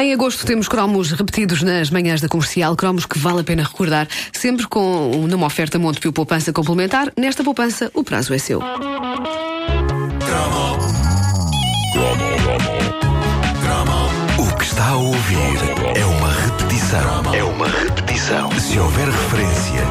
[0.00, 4.06] Em agosto temos cromos repetidos nas manhãs da comercial, cromos que vale a pena recordar,
[4.32, 7.12] sempre com numa oferta Montepio Poupança Complementar.
[7.16, 8.60] Nesta poupança, o prazo é seu.
[14.38, 15.58] O que está a ouvir
[15.96, 17.34] é uma repetição.
[17.34, 18.50] É uma repetição.
[18.52, 19.82] Se houver referência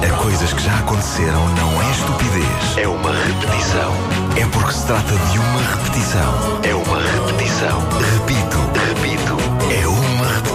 [0.00, 2.76] a coisas que já aconteceram, não é estupidez.
[2.76, 3.92] É uma repetição.
[4.40, 6.60] É porque se trata de uma repetição.
[6.62, 8.15] É uma repetição.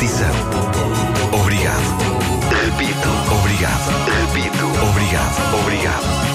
[0.00, 0.30] Repetição.
[1.32, 1.98] Obrigado.
[2.64, 3.08] Repito.
[3.34, 3.90] Obrigado.
[4.06, 4.66] Repito.
[4.88, 5.60] Obrigado.
[5.60, 6.30] Obrigado.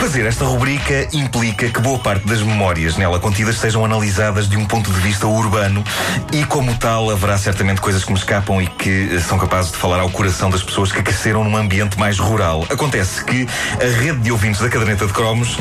[0.00, 4.64] Fazer esta rubrica implica que boa parte das memórias nela contidas sejam analisadas de um
[4.64, 5.84] ponto de vista urbano
[6.32, 9.76] e, como tal, haverá certamente coisas que me escapam e que eh, são capazes de
[9.78, 12.66] falar ao coração das pessoas que cresceram num ambiente mais rural.
[12.70, 15.58] Acontece que a rede de ouvintes da caderneta de cromos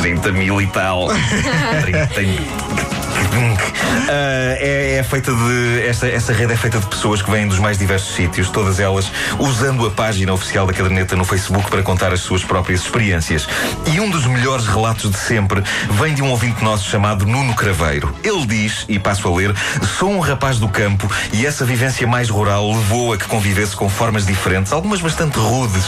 [0.00, 1.08] 30 mil e tal.
[1.84, 2.93] 30 mil.
[3.34, 5.86] Uh, é, é, feita de.
[5.86, 9.10] Essa, essa rede é feita de pessoas que vêm dos mais diversos sítios, todas elas
[9.38, 13.48] usando a página oficial da caderneta no Facebook para contar as suas próprias experiências.
[13.92, 18.14] E um dos melhores relatos de sempre vem de um ouvinte nosso chamado Nuno Craveiro.
[18.22, 19.54] Ele diz, e passo a ler:
[19.98, 23.88] Sou um rapaz do campo e essa vivência mais rural levou a que convivesse com
[23.88, 25.84] formas diferentes, algumas bastante rudes,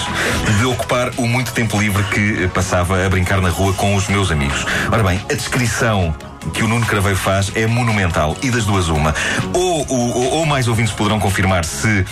[0.59, 4.31] de ocupar o muito tempo livre que passava a brincar na rua com os meus
[4.31, 4.67] amigos.
[4.91, 6.15] Ora bem, a descrição
[6.53, 8.37] que o Nuno Craveiro faz é monumental.
[8.43, 9.15] E das duas, uma.
[9.53, 12.05] Ou, ou, ou mais ouvintes poderão confirmar se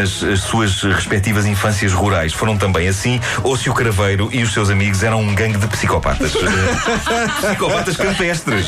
[0.00, 4.52] as, as, suas respectivas infâncias rurais foram também assim, ou se o Craveiro e os
[4.52, 6.32] seus amigos eram um gangue de psicopatas.
[7.42, 8.66] psicopatas campestres.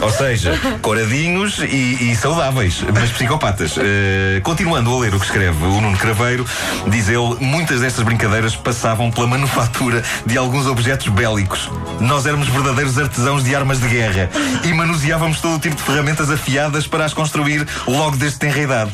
[0.00, 3.76] Ou seja, coradinhos e, e saudáveis, mas psicopatas.
[3.76, 6.46] Uh, continuando a ler o que escreve o Nuno Craveiro,
[6.88, 11.70] diz ele: muitas destas brincadeiras passavam pela manufatura de alguns objetos bélicos.
[12.00, 14.30] Nós éramos verdadeiros artesãos de armas de guerra
[14.64, 18.92] e manuseávamos todo o tipo de ferramentas afiadas para as construir logo desde tenra idade.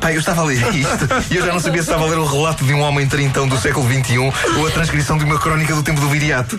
[0.00, 2.18] Pai, eu estava a ler isto e eu já não sabia se estava a ler
[2.18, 5.74] o relato de um homem trintão do século XXI ou a transcrição de uma crónica
[5.74, 6.58] do tempo do viriato.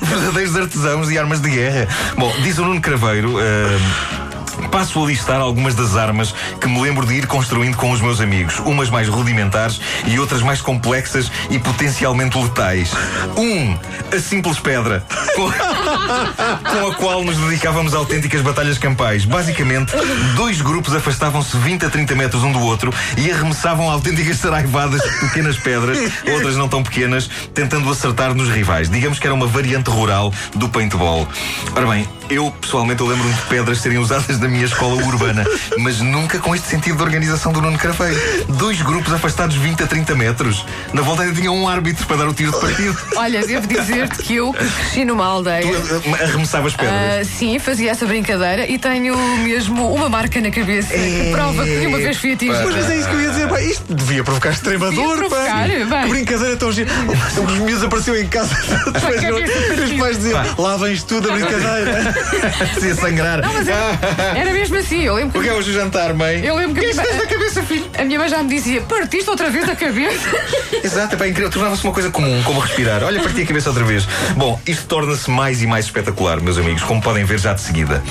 [0.00, 1.88] Verdadeiros artesãos de armas de guerra.
[2.16, 3.36] Bom, diz o Nuno Craveiro.
[3.36, 4.23] Uh,
[4.74, 8.20] Passo a listar algumas das armas que me lembro de ir construindo com os meus
[8.20, 12.90] amigos, umas mais rudimentares e outras mais complexas e potencialmente letais.
[13.36, 13.78] Um,
[14.12, 19.24] a simples pedra, com, com a qual nos dedicávamos a autênticas batalhas campais.
[19.24, 19.92] Basicamente,
[20.34, 25.20] dois grupos afastavam-se 20 a 30 metros um do outro e arremessavam autênticas saraivadas de
[25.20, 25.96] pequenas pedras,
[26.32, 28.90] outras não tão pequenas, tentando acertar nos rivais.
[28.90, 31.28] Digamos que era uma variante rural do paintball.
[31.76, 35.44] Ora bem, eu pessoalmente eu lembro-me de pedras serem usadas na minha escola urbana,
[35.78, 38.18] mas nunca com este sentido de organização do Nuno Carafeiro.
[38.48, 40.64] Dois grupos afastados 20 a 30 metros.
[40.92, 42.98] Na volta ainda tinha um árbitro para dar o tiro de partido.
[43.16, 45.62] Olha, devo dizer-te que eu cresci numa aldeia.
[45.62, 47.26] Tu arremessavas pedras?
[47.26, 50.96] Uh, sim, fazia essa brincadeira e tenho mesmo uma marca na cabeça é...
[50.96, 52.64] que prova que uma vez fui atingida.
[52.64, 56.02] Mas é isso que eu ia dizer, pá, isto devia provocar extrema dor, provocar, pá.
[56.02, 56.90] Que brincadeira tão gira.
[57.46, 58.54] Os miúdos apareciam em casa.
[58.54, 62.13] Os pais diziam, lá vens tu da brincadeira.
[62.78, 63.40] Se ia sangrar.
[63.40, 63.98] Não, mas era,
[64.36, 65.02] era mesmo assim.
[65.02, 65.38] Eu lembro que.
[65.38, 66.44] O que é hoje o jantar, mãe?
[66.44, 66.92] Eu lembro que.
[66.92, 67.86] Que é da cabeça, filho?
[67.98, 70.28] A minha mãe já me dizia: partiste outra vez a cabeça.
[70.82, 71.50] Exato, é bem incrível.
[71.50, 73.02] Tornava-se uma coisa comum, como respirar.
[73.02, 74.06] Olha, parti a cabeça outra vez.
[74.36, 78.02] Bom, isto torna-se mais e mais espetacular, meus amigos, como podem ver já de seguida.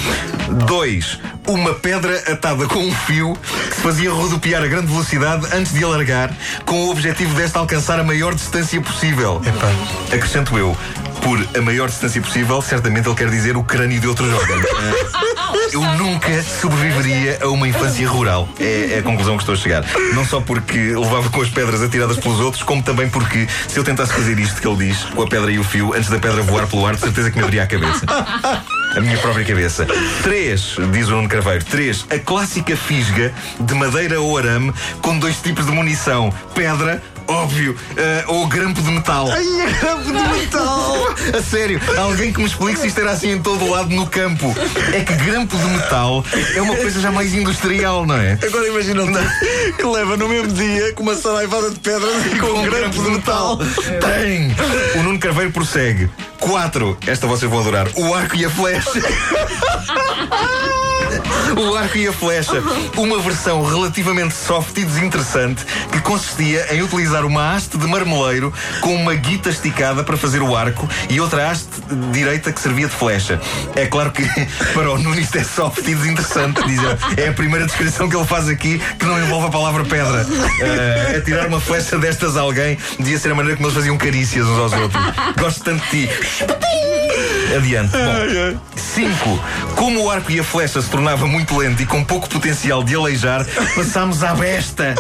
[0.66, 3.38] Dois, uma pedra atada com um fio
[3.70, 6.32] que se fazia rodopiar a grande velocidade antes de alargar,
[6.66, 9.42] com o objetivo desta alcançar a maior distância possível.
[9.46, 9.68] Epá.
[10.16, 10.76] Acrescento eu,
[11.24, 14.66] por a maior distância possível, certamente ele quer dizer o crânio de outros órgãos.
[15.72, 18.48] Eu nunca sobreviveria a uma infância rural.
[18.60, 19.86] É, é, a conclusão que estou a chegar.
[20.14, 23.84] Não só porque levava com as pedras atiradas pelos outros, como também porque se eu
[23.84, 26.42] tentasse fazer isto que ele diz, com a pedra e o fio, antes da pedra
[26.44, 28.06] voar pelo ar, de certeza que me abria a cabeça.
[28.96, 29.88] A minha própria cabeça.
[30.22, 31.66] Três, diz o Nuno Carveiro.
[31.66, 37.74] Três, a clássica fisga de madeira ou arame com dois tipos de munição: pedra óbvio,
[37.74, 39.30] uh, ou grampo de metal.
[39.32, 39.46] Ai,
[39.80, 41.08] grampo de metal!
[41.38, 44.08] a sério, alguém que me explique se isto era assim em todo o lado no
[44.08, 44.54] campo.
[44.94, 46.24] É que grampo de metal
[46.56, 48.38] é uma coisa já mais industrial, não é?
[48.44, 49.04] Agora imagina
[49.76, 52.78] que leva no mesmo dia com uma saraivada de pedra e com, com um grampo,
[52.78, 53.58] grampo de metal.
[53.58, 54.56] Tem!
[55.00, 56.10] O Nuno Carveiro prossegue.
[56.40, 58.92] Quatro, esta vocês vão adorar, o arco e a flecha.
[61.64, 62.62] O arco e a flecha.
[62.98, 68.96] Uma versão relativamente soft e desinteressante que consistia em utilizar uma haste de marmeleiro com
[68.96, 71.70] uma guita esticada para fazer o arco e outra haste
[72.12, 73.40] direita que servia de flecha.
[73.76, 74.24] É claro que
[74.74, 76.62] para o Nuno isto é soft e desinteressante.
[76.68, 76.80] Diz
[77.18, 80.26] é a primeira descrição que ele faz aqui que não envolve a palavra pedra.
[80.26, 84.46] Uh, tirar uma flecha destas a alguém devia ser a maneira como eles faziam carícias
[84.46, 85.04] uns aos outros.
[85.38, 86.93] Gosto tanto de ti.
[87.56, 87.92] Adiante.
[87.92, 89.44] Bom, 5.
[89.76, 92.96] Como o arco e a flecha se tornava muito lento e com pouco potencial de
[92.96, 93.46] aleijar,
[93.76, 94.96] passámos à besta.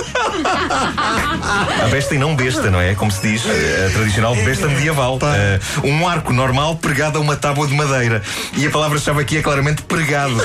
[1.83, 2.95] A besta e não besta, não é?
[2.95, 5.17] Como se diz, a tradicional besta medieval.
[5.17, 8.21] Uh, um arco normal pregado a uma tábua de madeira.
[8.57, 10.35] E a palavra-chave aqui é claramente pregado.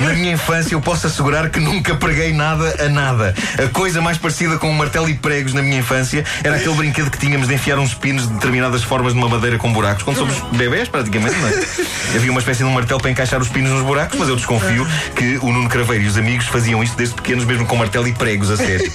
[0.00, 3.34] Na minha infância, eu posso assegurar que nunca preguei nada a nada.
[3.62, 7.10] A coisa mais parecida com um martelo e pregos na minha infância era aquele brinquedo
[7.10, 10.02] que tínhamos de enfiar uns pinos de determinadas formas numa madeira com buracos.
[10.02, 12.16] Quando somos bebés, praticamente, não é?
[12.16, 14.86] Havia uma espécie de um martelo para encaixar os pinos nos buracos, mas eu desconfio
[15.14, 18.12] que o Nuno Craveiro e os amigos faziam isto desde pequenos, mesmo com martelo e
[18.12, 18.90] pregos, a sério.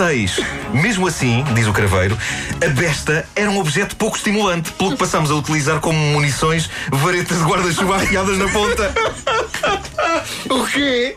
[0.00, 0.40] 6.
[0.72, 2.16] Mesmo assim, diz o craveiro,
[2.64, 7.38] a besta era um objeto pouco estimulante, pelo que passámos a utilizar como munições varetas
[7.38, 8.92] de guarda-chuva afiadas na ponta.
[10.50, 11.16] O quê?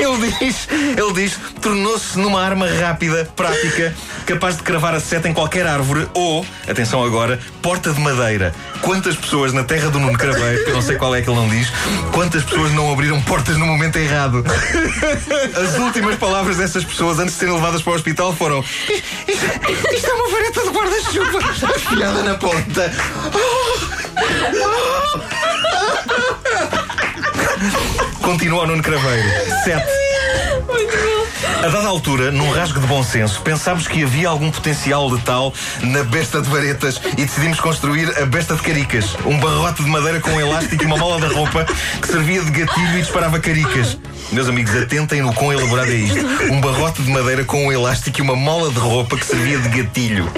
[0.00, 3.94] Ele diz, ele diz, tornou-se numa arma rápida, prática,
[4.26, 8.54] capaz de cravar a seta em qualquer árvore ou, atenção agora, porta de madeira.
[8.80, 11.38] Quantas pessoas na terra do Nuno Craveiro, que eu não sei qual é que ele
[11.38, 11.68] não diz,
[12.12, 14.44] quantas pessoas não abriram portas no momento errado?
[15.56, 20.14] As últimas palavras dessas pessoas antes de serem levadas para o hospital foram: Isto é
[20.14, 21.38] uma vareta de guarda-chuva
[21.74, 22.92] afiada na ponta.
[28.20, 29.28] Continua o Nuno Craveiro.
[29.64, 29.82] 7.
[31.62, 36.02] A dada altura, num rasgo de bom senso, pensámos que havia algum potencial letal na
[36.02, 39.16] besta de varetas e decidimos construir a besta de caricas.
[39.24, 41.64] Um barrote de madeira com um elástico e uma mola de roupa
[42.00, 43.96] que servia de gatilho e disparava caricas.
[44.30, 46.18] Meus amigos, atentem no quão elaborado é isto.
[46.50, 49.68] Um barrote de madeira com um elástico e uma mola de roupa que servia de
[49.68, 50.30] gatilho.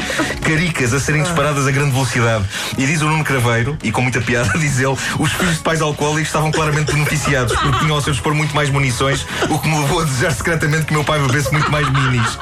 [0.43, 2.45] Caricas a serem disparadas a grande velocidade.
[2.77, 5.81] E diz o Nuno Craveiro, e com muita piada, diz ele, os filhos de pais
[5.81, 9.79] alcoólicos estavam claramente beneficiados porque tinham ao seu dispor muito mais munições, o que me
[9.79, 12.39] levou a desejar secretamente que meu pai bebesse muito mais minis.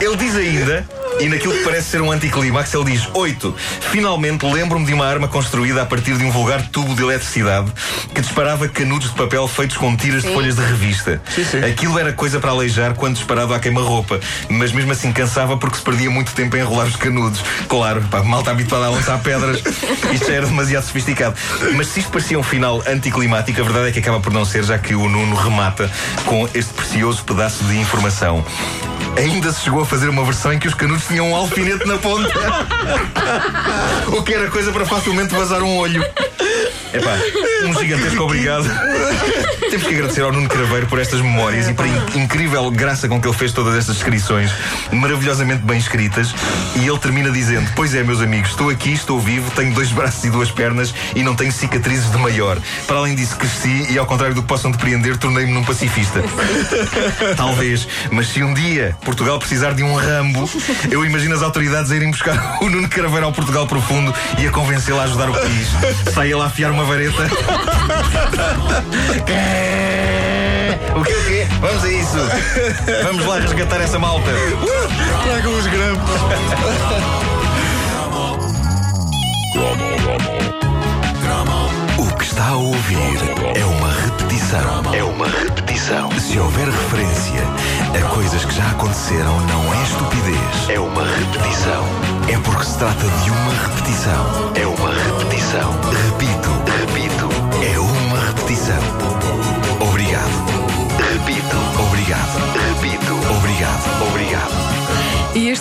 [0.00, 0.86] Ele diz ainda
[1.18, 3.54] e naquilo que parece ser um anticlímax, ele diz: 8.
[3.90, 7.72] Finalmente lembro-me de uma arma construída a partir de um vulgar tubo de eletricidade
[8.14, 11.20] que disparava canudos de papel feitos com tiras de folhas de revista.
[11.34, 11.64] Sim, sim.
[11.64, 15.82] Aquilo era coisa para aleijar quando disparado à queima-roupa, mas mesmo assim cansava porque se
[15.82, 17.42] perdia muito tempo a enrolar os canudos.
[17.68, 19.62] Claro, pá, mal está habituado a lançar pedras,
[20.12, 21.36] isto já era demasiado sofisticado.
[21.74, 24.64] Mas se isto parecia um final anticlimático, a verdade é que acaba por não ser,
[24.64, 25.90] já que o Nuno remata
[26.24, 28.44] com este precioso pedaço de informação.
[29.16, 31.98] Ainda se chegou a fazer uma versão em que os canudos tinham um alfinete na
[31.98, 32.28] ponta.
[34.08, 36.04] o que era coisa para facilmente vazar um olho.
[36.92, 37.18] Epá,
[37.66, 38.64] um gigantesco obrigado.
[39.70, 43.20] Temos que agradecer ao Nuno Craveiro por estas memórias e pela in incrível graça com
[43.20, 44.50] que ele fez todas estas descrições,
[44.92, 46.34] maravilhosamente bem escritas.
[46.76, 50.22] E ele termina dizendo: Pois é, meus amigos, estou aqui, estou vivo, tenho dois braços
[50.24, 52.58] e duas pernas e não tenho cicatrizes de maior.
[52.86, 56.22] Para além disso, cresci e, ao contrário do que possam depreender, tornei-me num pacifista.
[57.36, 60.48] Talvez, mas se um dia Portugal precisar de um Rambo,
[60.90, 64.50] eu imagino as autoridades a irem buscar o Nuno Craveiro ao Portugal profundo e a
[64.50, 65.68] convencê-lo a ajudar o país.
[66.14, 67.22] Sai ele a afiar uma vareta.
[70.94, 71.46] o quê, o quê?
[71.58, 72.18] Vamos a isso.
[73.02, 74.30] Vamos lá resgatar essa malta.
[75.24, 76.20] Tragam os grampos.
[82.46, 82.96] Está a ouvir
[83.56, 84.94] é uma repetição.
[84.94, 86.10] É uma repetição.
[86.12, 87.42] Se houver referência
[87.92, 90.68] a coisas que já aconteceram, não é estupidez.
[90.68, 91.84] É uma repetição.
[92.32, 94.52] É porque se trata de uma repetição.
[94.54, 95.72] É uma repetição.
[96.04, 97.28] Repito, repito.
[97.64, 99.65] É uma repetição.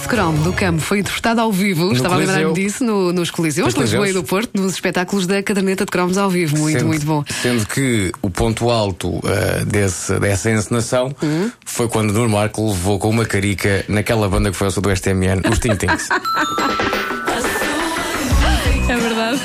[0.05, 2.53] E este cromo do campo foi interpretado ao vivo, estava a lembrar-me Coliseu.
[2.63, 5.91] disso, no- nos Coliseus, Nos de Lisboa e do Porto, nos espetáculos da caderneta de
[5.91, 6.55] cromos ao vivo.
[6.59, 7.23] Muito, Sendo- muito bom.
[7.41, 11.49] Sendo que o ponto alto ah, desse, dessa encenação Uhum.
[11.65, 14.91] foi quando Nuno Marco levou com uma carica naquela banda que foi ao sul do
[14.91, 16.07] STMN, os Tintins.
[18.87, 19.39] É verdade.